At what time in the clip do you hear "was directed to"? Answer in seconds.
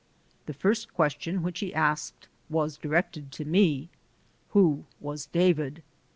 2.49-3.45